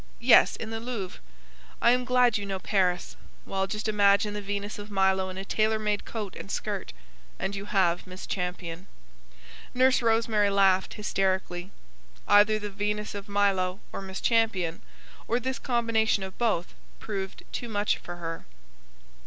Yes; 0.19 0.55
in 0.55 0.71
the 0.71 0.79
Louvre. 0.79 1.19
I 1.79 1.91
am 1.91 2.05
glad 2.05 2.35
you 2.35 2.43
know 2.43 2.57
Paris. 2.57 3.15
Well, 3.45 3.67
just 3.67 3.87
imagine 3.87 4.33
the 4.33 4.41
Venus 4.41 4.79
of 4.79 4.89
Milo 4.89 5.29
in 5.29 5.37
a 5.37 5.45
tailor 5.45 5.77
made 5.77 6.05
coat 6.05 6.35
and 6.35 6.49
skirt, 6.49 6.91
and 7.37 7.55
you 7.55 7.65
have 7.65 8.07
Miss 8.07 8.25
Champion." 8.25 8.87
Nurse 9.75 10.01
Rosemary 10.01 10.49
laughed, 10.49 10.95
hysterically. 10.95 11.69
Either 12.27 12.57
the 12.57 12.71
Venus 12.71 13.13
of 13.13 13.29
Milo, 13.29 13.79
or 13.91 14.01
Miss 14.01 14.21
Champion, 14.21 14.81
or 15.27 15.39
this 15.39 15.59
combination 15.59 16.23
of 16.23 16.35
both, 16.39 16.73
proved 16.99 17.43
too 17.51 17.69
much 17.69 17.99
for 17.99 18.15
her. 18.15 18.45